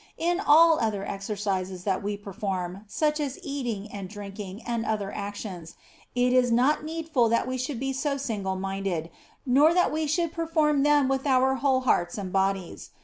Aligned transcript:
In 0.17 0.39
all 0.39 0.79
other 0.79 1.05
exercises 1.07 1.83
that 1.83 2.01
we 2.01 2.17
perform, 2.17 2.85
such 2.87 3.19
as 3.19 3.37
eating 3.43 3.87
and 3.93 4.09
drinking 4.09 4.63
and 4.65 4.83
other 4.83 5.11
actions, 5.11 5.75
it 6.15 6.33
is 6.33 6.51
not 6.51 6.83
needful 6.83 7.29
that 7.29 7.47
we 7.47 7.55
should 7.59 7.79
be 7.79 7.93
so 7.93 8.17
single 8.17 8.55
minded, 8.55 9.11
nor 9.45 9.75
that 9.75 9.91
we 9.91 10.07
should 10.07 10.33
perform 10.33 10.81
them 10.81 11.07
with 11.07 11.27
our 11.27 11.53
whole 11.53 11.81
hearts 11.81 12.17
and 12.17 12.33
bodies. 12.33 12.89